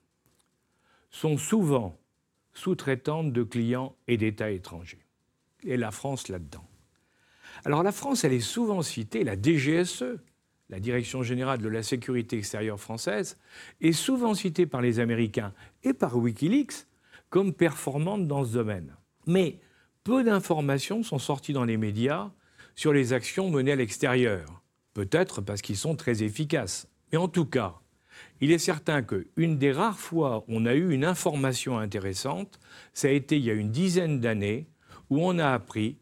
sont 1.12 1.38
souvent 1.38 2.00
sous-traitantes 2.53 3.31
de 3.31 3.43
clients 3.43 3.95
et 4.07 4.17
d'États 4.17 4.51
étrangers 4.51 5.05
et 5.63 5.77
la 5.77 5.91
France 5.91 6.27
là-dedans. 6.27 6.67
Alors 7.65 7.84
la 7.84 7.91
France, 7.91 8.24
elle 8.24 8.34
est 8.34 8.39
souvent 8.39 8.82
citée, 8.82 9.24
la 9.24 9.36
DGSE, 9.41 10.17
la 10.70 10.79
Direction 10.79 11.24
générale 11.24 11.60
de 11.60 11.70
la 11.70 11.84
sécurité 11.84 12.38
extérieure 12.38 12.79
française, 12.79 13.38
est 13.79 13.93
souvent 13.93 14.34
citée 14.34 14.65
par 14.65 14.82
les 14.82 15.00
Américains 15.00 15.53
et 15.84 15.93
par 15.93 16.17
Wikileaks 16.17 16.88
comme 17.29 17.53
performante 17.53 18.27
dans 18.27 18.43
ce 18.43 18.53
domaine. 18.53 18.96
Mais 19.27 19.60
peu 20.03 20.24
d'informations 20.24 21.03
sont 21.03 21.20
sorties 21.20 21.53
dans 21.53 21.63
les 21.63 21.77
médias 21.77 22.32
sur 22.75 22.91
les 22.91 23.13
actions 23.13 23.50
menées 23.50 23.72
à 23.72 23.77
l'extérieur. 23.77 24.62
Peut-être 24.93 25.41
parce 25.41 25.62
qu'ils 25.62 25.77
sont 25.77 25.96
très 25.96 26.24
efficaces. 26.24 26.88
Mais 27.12 27.17
en 27.17 27.27
tout 27.27 27.46
cas, 27.46 27.75
il 28.41 28.51
est 28.51 28.60
certain 28.60 29.03
qu'une 29.03 29.58
des 29.58 29.72
rares 29.72 30.00
fois 30.00 30.43
où 30.48 30.55
on 30.55 30.65
a 30.65 30.74
eu 30.74 30.91
une 30.91 31.05
information 31.05 31.79
intéressante, 31.79 32.60
ça 32.93 33.08
a 33.08 33.12
été 33.12 33.38
il 33.38 33.46
y 33.46 33.51
a 33.51 33.53
une 33.53 33.72
dizaine 33.72 34.20
d'années, 34.20 34.67
où 35.10 35.25
on 35.25 35.39
a 35.39 35.50
appris 35.50 35.98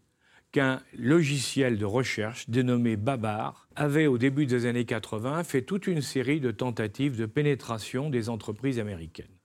qu'un 0.52 0.82
logiciel 0.98 1.78
de 1.78 1.86
recherche 1.86 2.50
dénommé 2.50 2.98
Babar 2.98 3.68
avait, 3.76 4.08
au 4.08 4.18
début 4.18 4.46
des 4.46 4.66
années 4.66 4.86
80, 4.86 5.44
fait 5.44 5.62
toute 5.62 5.88
une 5.88 6.02
série 6.02 6.40
de 6.40 6.52
tentatives 6.52 7.18
de 7.18 7.26
pénétration 7.26 8.10
des 8.10 8.30
entreprises 8.30 8.80
américaines. 8.80 9.38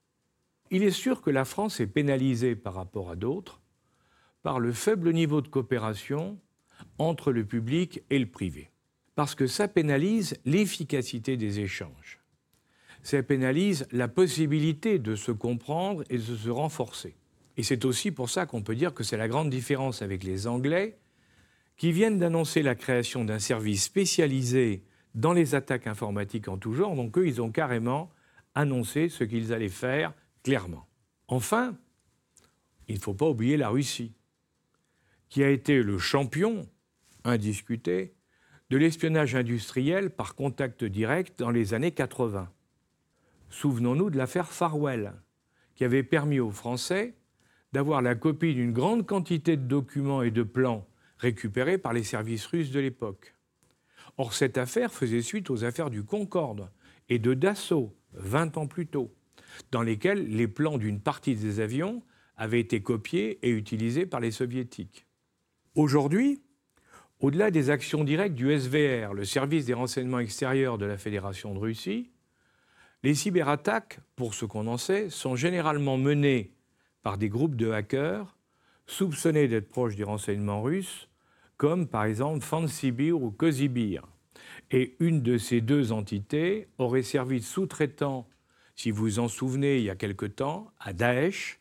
Il 0.70 0.82
est 0.82 0.90
sûr 0.90 1.22
que 1.22 1.30
la 1.30 1.44
France 1.44 1.78
est 1.80 1.86
pénalisée 1.86 2.56
par 2.56 2.74
rapport 2.74 3.10
à 3.10 3.16
d'autres 3.16 3.60
par 4.42 4.60
le 4.60 4.72
faible 4.72 5.12
niveau 5.12 5.40
de 5.40 5.48
coopération 5.48 6.38
entre 6.98 7.32
le 7.32 7.44
public 7.44 8.02
et 8.10 8.18
le 8.20 8.26
privé. 8.26 8.70
Parce 9.16 9.34
que 9.34 9.48
ça 9.48 9.66
pénalise 9.66 10.36
l'efficacité 10.44 11.36
des 11.36 11.58
échanges. 11.58 12.20
Ça 13.02 13.22
pénalise 13.24 13.88
la 13.90 14.06
possibilité 14.06 15.00
de 15.00 15.16
se 15.16 15.32
comprendre 15.32 16.04
et 16.10 16.18
de 16.18 16.36
se 16.36 16.48
renforcer. 16.48 17.16
Et 17.56 17.62
c'est 17.62 17.84
aussi 17.84 18.10
pour 18.10 18.28
ça 18.28 18.46
qu'on 18.46 18.62
peut 18.62 18.74
dire 18.74 18.92
que 18.92 19.02
c'est 19.02 19.16
la 19.16 19.28
grande 19.28 19.50
différence 19.50 20.02
avec 20.02 20.24
les 20.24 20.46
Anglais, 20.46 20.98
qui 21.76 21.92
viennent 21.92 22.18
d'annoncer 22.18 22.62
la 22.62 22.74
création 22.74 23.24
d'un 23.24 23.38
service 23.38 23.84
spécialisé 23.84 24.84
dans 25.14 25.32
les 25.32 25.54
attaques 25.54 25.86
informatiques 25.86 26.48
en 26.48 26.58
tout 26.58 26.72
genre. 26.72 26.94
Donc 26.94 27.16
eux, 27.18 27.26
ils 27.26 27.40
ont 27.40 27.50
carrément 27.50 28.10
annoncé 28.54 29.08
ce 29.08 29.24
qu'ils 29.24 29.52
allaient 29.52 29.68
faire 29.68 30.14
clairement. 30.42 30.86
Enfin, 31.28 31.76
il 32.88 32.96
ne 32.96 33.00
faut 33.00 33.14
pas 33.14 33.28
oublier 33.28 33.56
la 33.56 33.68
Russie, 33.68 34.14
qui 35.28 35.42
a 35.42 35.50
été 35.50 35.82
le 35.82 35.98
champion 35.98 36.68
indiscuté 37.24 38.14
de 38.70 38.76
l'espionnage 38.76 39.34
industriel 39.34 40.10
par 40.10 40.34
contact 40.34 40.84
direct 40.84 41.38
dans 41.38 41.50
les 41.50 41.74
années 41.74 41.92
80. 41.92 42.50
Souvenons-nous 43.50 44.10
de 44.10 44.18
l'affaire 44.18 44.52
Farwell, 44.52 45.14
qui 45.74 45.84
avait 45.84 46.02
permis 46.02 46.40
aux 46.40 46.50
Français 46.50 47.15
d'avoir 47.76 48.00
la 48.00 48.14
copie 48.14 48.54
d'une 48.54 48.72
grande 48.72 49.04
quantité 49.04 49.58
de 49.58 49.66
documents 49.66 50.22
et 50.22 50.30
de 50.30 50.42
plans 50.42 50.88
récupérés 51.18 51.76
par 51.76 51.92
les 51.92 52.04
services 52.04 52.46
russes 52.46 52.70
de 52.70 52.80
l'époque. 52.80 53.34
Or, 54.16 54.32
cette 54.32 54.56
affaire 54.56 54.94
faisait 54.94 55.20
suite 55.20 55.50
aux 55.50 55.62
affaires 55.62 55.90
du 55.90 56.02
Concorde 56.02 56.70
et 57.10 57.18
de 57.18 57.34
Dassault, 57.34 57.94
20 58.14 58.56
ans 58.56 58.66
plus 58.66 58.86
tôt, 58.86 59.14
dans 59.72 59.82
lesquelles 59.82 60.26
les 60.26 60.48
plans 60.48 60.78
d'une 60.78 61.00
partie 61.00 61.34
des 61.34 61.60
avions 61.60 62.02
avaient 62.38 62.60
été 62.60 62.80
copiés 62.80 63.38
et 63.46 63.50
utilisés 63.50 64.06
par 64.06 64.20
les 64.20 64.30
soviétiques. 64.30 65.04
Aujourd'hui, 65.74 66.40
au-delà 67.20 67.50
des 67.50 67.68
actions 67.68 68.04
directes 68.04 68.36
du 68.36 68.58
SVR, 68.58 69.12
le 69.12 69.26
service 69.26 69.66
des 69.66 69.74
renseignements 69.74 70.20
extérieurs 70.20 70.78
de 70.78 70.86
la 70.86 70.96
Fédération 70.96 71.52
de 71.52 71.58
Russie, 71.58 72.10
les 73.02 73.14
cyberattaques, 73.14 74.00
pour 74.16 74.32
ce 74.32 74.46
qu'on 74.46 74.66
en 74.66 74.78
sait, 74.78 75.10
sont 75.10 75.36
généralement 75.36 75.98
menées 75.98 76.55
par 77.06 77.18
des 77.18 77.28
groupes 77.28 77.54
de 77.54 77.70
hackers 77.70 78.36
soupçonnés 78.88 79.46
d'être 79.46 79.70
proches 79.70 79.94
du 79.94 80.02
renseignement 80.02 80.60
russe, 80.60 81.08
comme 81.56 81.86
par 81.86 82.02
exemple 82.02 82.40
Fansibir 82.40 83.22
ou 83.22 83.30
Kozibir. 83.30 84.02
Et 84.72 84.96
une 84.98 85.22
de 85.22 85.38
ces 85.38 85.60
deux 85.60 85.92
entités 85.92 86.66
aurait 86.78 87.04
servi 87.04 87.38
de 87.38 87.44
sous-traitant, 87.44 88.28
si 88.74 88.90
vous 88.90 89.04
vous 89.04 89.18
en 89.20 89.28
souvenez, 89.28 89.76
il 89.76 89.84
y 89.84 89.90
a 89.90 89.94
quelque 89.94 90.26
temps, 90.26 90.72
à 90.80 90.92
Daesh, 90.92 91.60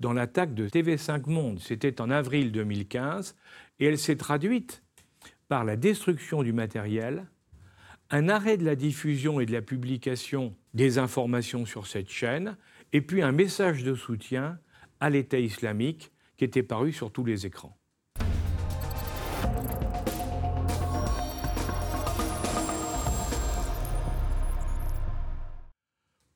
dans 0.00 0.14
l'attaque 0.14 0.54
de 0.54 0.66
TV5 0.66 1.28
Monde. 1.28 1.60
C'était 1.60 2.00
en 2.00 2.08
avril 2.08 2.50
2015, 2.50 3.36
et 3.80 3.84
elle 3.84 3.98
s'est 3.98 4.16
traduite 4.16 4.82
par 5.48 5.66
la 5.66 5.76
destruction 5.76 6.42
du 6.42 6.54
matériel, 6.54 7.26
un 8.08 8.30
arrêt 8.30 8.56
de 8.56 8.64
la 8.64 8.74
diffusion 8.74 9.38
et 9.38 9.44
de 9.44 9.52
la 9.52 9.60
publication 9.60 10.56
des 10.72 10.96
informations 10.96 11.66
sur 11.66 11.86
cette 11.86 12.08
chaîne, 12.08 12.56
et 12.94 13.02
puis 13.02 13.20
un 13.20 13.32
message 13.32 13.84
de 13.84 13.94
soutien 13.94 14.58
à 15.00 15.10
l'État 15.10 15.38
islamique 15.38 16.12
qui 16.36 16.44
était 16.44 16.62
paru 16.62 16.92
sur 16.92 17.12
tous 17.12 17.24
les 17.24 17.46
écrans. 17.46 17.76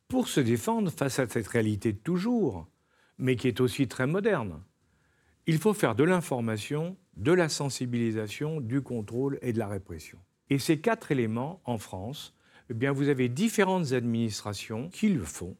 Pour 0.08 0.28
se 0.28 0.40
défendre 0.40 0.90
face 0.90 1.18
à 1.18 1.26
cette 1.26 1.48
réalité 1.48 1.92
de 1.92 1.98
toujours, 1.98 2.68
mais 3.18 3.36
qui 3.36 3.48
est 3.48 3.60
aussi 3.60 3.88
très 3.88 4.06
moderne, 4.06 4.62
il 5.46 5.58
faut 5.58 5.74
faire 5.74 5.94
de 5.94 6.04
l'information, 6.04 6.96
de 7.16 7.32
la 7.32 7.48
sensibilisation, 7.48 8.60
du 8.60 8.82
contrôle 8.82 9.38
et 9.42 9.52
de 9.52 9.58
la 9.58 9.68
répression. 9.68 10.18
Et 10.50 10.58
ces 10.58 10.80
quatre 10.80 11.12
éléments, 11.12 11.60
en 11.64 11.78
France, 11.78 12.34
eh 12.70 12.74
bien, 12.74 12.92
vous 12.92 13.08
avez 13.08 13.28
différentes 13.28 13.92
administrations 13.92 14.88
qui 14.90 15.08
le 15.08 15.24
font, 15.24 15.56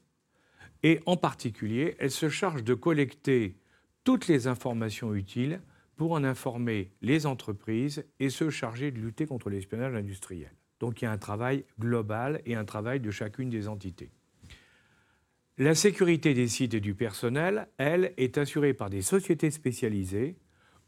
et 0.82 1.00
en 1.06 1.16
particulier, 1.16 1.94
elle 1.98 2.10
se 2.10 2.28
charge 2.28 2.64
de 2.64 2.74
collecter 2.74 3.56
toutes 4.04 4.26
les 4.26 4.46
informations 4.46 5.14
utiles 5.14 5.60
pour 5.96 6.12
en 6.12 6.24
informer 6.24 6.90
les 7.02 7.26
entreprises 7.26 8.04
et 8.18 8.30
se 8.30 8.50
charger 8.50 8.90
de 8.90 8.98
lutter 8.98 9.26
contre 9.26 9.50
l'espionnage 9.50 9.94
industriel. 9.94 10.52
Donc 10.80 11.00
il 11.00 11.04
y 11.04 11.08
a 11.08 11.12
un 11.12 11.18
travail 11.18 11.64
global 11.78 12.42
et 12.44 12.56
un 12.56 12.64
travail 12.64 12.98
de 12.98 13.10
chacune 13.10 13.50
des 13.50 13.68
entités. 13.68 14.10
La 15.58 15.74
sécurité 15.74 16.34
des 16.34 16.48
sites 16.48 16.74
et 16.74 16.80
du 16.80 16.94
personnel, 16.94 17.68
elle, 17.76 18.14
est 18.16 18.38
assurée 18.38 18.74
par 18.74 18.90
des 18.90 19.02
sociétés 19.02 19.50
spécialisées 19.50 20.36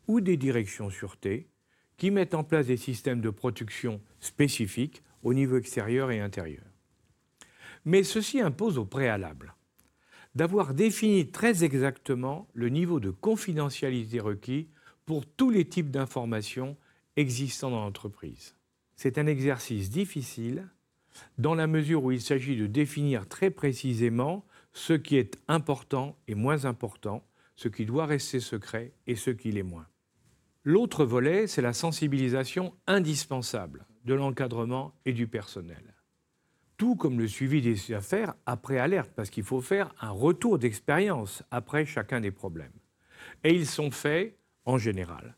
ou 0.08 0.20
des 0.20 0.36
directions 0.36 0.90
sûreté 0.90 1.48
qui 1.96 2.10
mettent 2.10 2.34
en 2.34 2.42
place 2.42 2.66
des 2.66 2.76
systèmes 2.76 3.20
de 3.20 3.30
protection 3.30 4.00
spécifiques 4.18 5.02
au 5.22 5.32
niveau 5.32 5.58
extérieur 5.58 6.10
et 6.10 6.20
intérieur. 6.20 6.64
Mais 7.84 8.02
ceci 8.02 8.40
impose 8.40 8.78
au 8.78 8.84
préalable 8.84 9.54
d'avoir 10.34 10.74
défini 10.74 11.28
très 11.30 11.64
exactement 11.64 12.48
le 12.54 12.68
niveau 12.68 13.00
de 13.00 13.10
confidentialité 13.10 14.20
requis 14.20 14.68
pour 15.06 15.26
tous 15.26 15.50
les 15.50 15.64
types 15.64 15.90
d'informations 15.90 16.76
existant 17.16 17.70
dans 17.70 17.84
l'entreprise. 17.84 18.56
C'est 18.96 19.18
un 19.18 19.26
exercice 19.26 19.90
difficile 19.90 20.68
dans 21.38 21.54
la 21.54 21.66
mesure 21.66 22.04
où 22.04 22.12
il 22.12 22.20
s'agit 22.20 22.56
de 22.56 22.66
définir 22.66 23.28
très 23.28 23.50
précisément 23.50 24.44
ce 24.72 24.92
qui 24.92 25.16
est 25.16 25.38
important 25.46 26.16
et 26.26 26.34
moins 26.34 26.64
important, 26.64 27.24
ce 27.54 27.68
qui 27.68 27.86
doit 27.86 28.06
rester 28.06 28.40
secret 28.40 28.92
et 29.06 29.14
ce 29.14 29.30
qui 29.30 29.52
l'est 29.52 29.62
moins. 29.62 29.86
L'autre 30.64 31.04
volet, 31.04 31.46
c'est 31.46 31.62
la 31.62 31.72
sensibilisation 31.72 32.74
indispensable 32.86 33.86
de 34.04 34.14
l'encadrement 34.14 34.94
et 35.04 35.12
du 35.12 35.28
personnel. 35.28 35.93
Tout 36.76 36.96
comme 36.96 37.18
le 37.18 37.28
suivi 37.28 37.62
des 37.62 37.92
affaires 37.92 38.34
après 38.46 38.78
alerte, 38.78 39.12
parce 39.14 39.30
qu'il 39.30 39.44
faut 39.44 39.60
faire 39.60 39.94
un 40.00 40.10
retour 40.10 40.58
d'expérience 40.58 41.42
après 41.50 41.86
chacun 41.86 42.20
des 42.20 42.32
problèmes. 42.32 42.72
Et 43.44 43.54
ils 43.54 43.66
sont 43.66 43.90
faits, 43.90 44.36
en 44.64 44.78
général, 44.78 45.36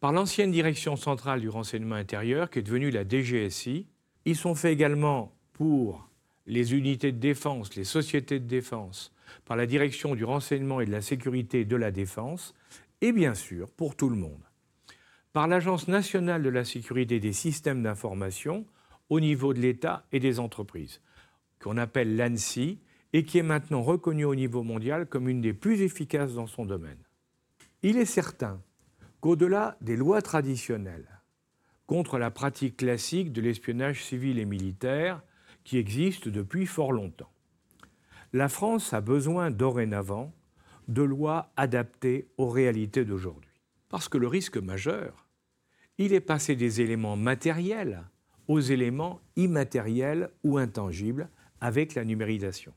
par 0.00 0.12
l'ancienne 0.12 0.50
direction 0.50 0.96
centrale 0.96 1.40
du 1.40 1.48
renseignement 1.48 1.94
intérieur, 1.94 2.50
qui 2.50 2.58
est 2.58 2.62
devenue 2.62 2.90
la 2.90 3.08
DGSI. 3.08 3.86
Ils 4.24 4.36
sont 4.36 4.54
faits 4.54 4.72
également 4.72 5.32
pour 5.52 6.08
les 6.46 6.74
unités 6.74 7.12
de 7.12 7.18
défense, 7.18 7.74
les 7.74 7.84
sociétés 7.84 8.40
de 8.40 8.46
défense, 8.46 9.12
par 9.44 9.56
la 9.56 9.66
direction 9.66 10.14
du 10.14 10.24
renseignement 10.24 10.80
et 10.80 10.86
de 10.86 10.92
la 10.92 11.00
sécurité 11.00 11.64
de 11.64 11.76
la 11.76 11.90
défense, 11.90 12.54
et 13.00 13.12
bien 13.12 13.34
sûr 13.34 13.70
pour 13.70 13.96
tout 13.96 14.08
le 14.08 14.16
monde, 14.16 14.42
par 15.32 15.48
l'Agence 15.48 15.88
nationale 15.88 16.42
de 16.42 16.48
la 16.48 16.64
sécurité 16.64 17.20
des 17.20 17.32
systèmes 17.32 17.82
d'information 17.82 18.66
au 19.14 19.20
niveau 19.20 19.54
de 19.54 19.60
l'État 19.60 20.04
et 20.10 20.18
des 20.18 20.40
entreprises, 20.40 21.00
qu'on 21.60 21.76
appelle 21.76 22.16
l'ANSI, 22.16 22.80
et 23.12 23.22
qui 23.22 23.38
est 23.38 23.44
maintenant 23.44 23.80
reconnue 23.80 24.24
au 24.24 24.34
niveau 24.34 24.64
mondial 24.64 25.06
comme 25.06 25.28
une 25.28 25.40
des 25.40 25.52
plus 25.52 25.82
efficaces 25.82 26.34
dans 26.34 26.48
son 26.48 26.66
domaine. 26.66 26.98
Il 27.84 27.96
est 27.96 28.06
certain 28.06 28.60
qu'au-delà 29.20 29.76
des 29.80 29.94
lois 29.94 30.20
traditionnelles 30.20 31.08
contre 31.86 32.18
la 32.18 32.32
pratique 32.32 32.78
classique 32.78 33.32
de 33.32 33.40
l'espionnage 33.40 34.02
civil 34.02 34.40
et 34.40 34.44
militaire, 34.44 35.22
qui 35.62 35.78
existe 35.78 36.28
depuis 36.28 36.66
fort 36.66 36.90
longtemps. 36.90 37.30
La 38.32 38.48
France 38.48 38.92
a 38.92 39.00
besoin 39.00 39.52
dorénavant 39.52 40.34
de 40.88 41.02
lois 41.02 41.52
adaptées 41.56 42.26
aux 42.36 42.48
réalités 42.48 43.04
d'aujourd'hui. 43.04 43.60
Parce 43.90 44.08
que 44.08 44.18
le 44.18 44.26
risque 44.26 44.56
majeur, 44.56 45.28
il 45.98 46.12
est 46.12 46.20
passé 46.20 46.56
des 46.56 46.80
éléments 46.80 47.16
matériels 47.16 48.02
aux 48.48 48.60
éléments 48.60 49.20
immatériels 49.36 50.30
ou 50.42 50.58
intangibles 50.58 51.28
avec 51.60 51.94
la 51.94 52.04
numérisation. 52.04 52.72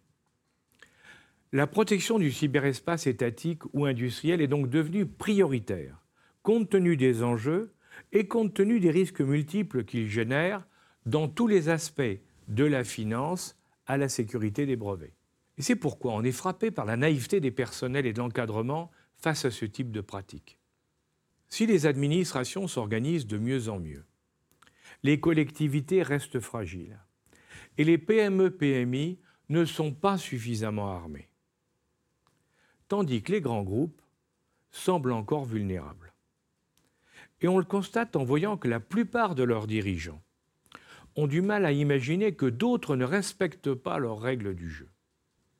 La 1.53 1.67
protection 1.67 2.19
du 2.19 2.31
cyberespace 2.31 3.07
étatique 3.07 3.63
ou 3.73 3.85
industriel 3.85 4.41
est 4.41 4.47
donc 4.47 4.69
devenue 4.69 5.05
prioritaire, 5.05 6.03
compte 6.43 6.69
tenu 6.69 6.97
des 6.97 7.23
enjeux 7.23 7.73
et 8.11 8.27
compte 8.27 8.53
tenu 8.53 8.79
des 8.79 8.91
risques 8.91 9.21
multiples 9.21 9.85
qu'il 9.85 10.09
génère 10.09 10.65
dans 11.05 11.27
tous 11.27 11.47
les 11.47 11.69
aspects 11.69 12.19
de 12.47 12.63
la 12.63 12.83
finance 12.83 13.57
à 13.85 13.97
la 13.97 14.09
sécurité 14.09 14.65
des 14.65 14.75
brevets. 14.75 15.13
Et 15.57 15.61
c'est 15.61 15.75
pourquoi 15.75 16.13
on 16.13 16.23
est 16.23 16.31
frappé 16.31 16.69
par 16.69 16.85
la 16.85 16.97
naïveté 16.97 17.39
des 17.39 17.51
personnels 17.51 18.05
et 18.05 18.13
de 18.13 18.19
l'encadrement 18.19 18.91
face 19.17 19.45
à 19.45 19.51
ce 19.51 19.65
type 19.65 19.91
de 19.91 20.01
pratique. 20.01 20.59
Si 21.49 21.65
les 21.65 21.85
administrations 21.85 22.67
s'organisent 22.67 23.25
de 23.25 23.37
mieux 23.37 23.69
en 23.69 23.79
mieux, 23.79 24.05
les 25.03 25.19
collectivités 25.19 26.03
restent 26.03 26.39
fragiles 26.39 26.99
et 27.77 27.83
les 27.83 27.97
PME-PMI 27.97 29.19
ne 29.49 29.65
sont 29.65 29.93
pas 29.93 30.17
suffisamment 30.17 30.91
armés, 30.91 31.29
tandis 32.87 33.21
que 33.21 33.31
les 33.31 33.41
grands 33.41 33.63
groupes 33.63 34.01
semblent 34.71 35.11
encore 35.11 35.45
vulnérables. 35.45 36.13
Et 37.41 37.47
on 37.47 37.59
le 37.59 37.65
constate 37.65 38.15
en 38.15 38.23
voyant 38.23 38.57
que 38.57 38.67
la 38.67 38.79
plupart 38.79 39.35
de 39.35 39.43
leurs 39.43 39.67
dirigeants 39.67 40.21
ont 41.15 41.27
du 41.27 41.41
mal 41.41 41.65
à 41.65 41.71
imaginer 41.71 42.33
que 42.33 42.45
d'autres 42.45 42.95
ne 42.95 43.05
respectent 43.05 43.73
pas 43.73 43.97
leurs 43.97 44.19
règles 44.19 44.55
du 44.55 44.69
jeu. 44.69 44.89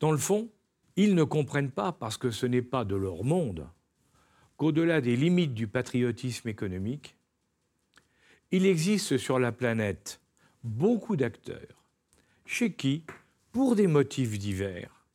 Dans 0.00 0.12
le 0.12 0.18
fond, 0.18 0.50
ils 0.96 1.14
ne 1.14 1.24
comprennent 1.24 1.70
pas, 1.70 1.92
parce 1.92 2.16
que 2.16 2.30
ce 2.30 2.46
n'est 2.46 2.62
pas 2.62 2.84
de 2.84 2.96
leur 2.96 3.24
monde, 3.24 3.68
qu'au-delà 4.56 5.00
des 5.00 5.16
limites 5.16 5.54
du 5.54 5.68
patriotisme 5.68 6.48
économique, 6.48 7.17
il 8.50 8.66
existe 8.66 9.18
sur 9.18 9.38
la 9.38 9.52
planète 9.52 10.20
beaucoup 10.64 11.16
d'acteurs 11.16 11.84
chez 12.46 12.72
qui, 12.72 13.04
pour 13.52 13.76
des 13.76 13.86
motifs 13.86 14.38
divers, 14.38 15.06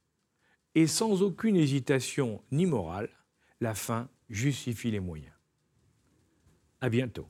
et 0.76 0.88
sans 0.88 1.22
aucune 1.22 1.56
hésitation 1.56 2.41
ni 2.52 2.65
morale, 2.65 3.10
la 3.60 3.74
fin 3.74 4.10
justifie 4.30 4.91
les 4.91 5.00
moyens. 5.00 5.34
À 6.82 6.89
bientôt. 6.89 7.28